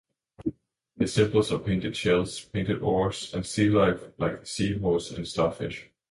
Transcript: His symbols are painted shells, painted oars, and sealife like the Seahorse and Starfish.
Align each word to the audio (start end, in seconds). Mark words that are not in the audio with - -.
His 0.97 1.13
symbols 1.13 1.51
are 1.51 1.59
painted 1.59 1.95
shells, 1.95 2.39
painted 2.43 2.81
oars, 2.81 3.31
and 3.35 3.43
sealife 3.43 4.11
like 4.17 4.39
the 4.39 4.45
Seahorse 4.47 5.11
and 5.11 5.27
Starfish. 5.27 5.91